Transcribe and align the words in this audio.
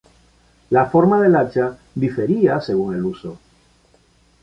La 0.71 0.87
forma 0.89 1.21
del 1.21 1.35
hacha 1.35 1.77
difería 1.93 2.59
según 2.59 2.95
el 2.95 3.05
uso. 3.05 3.37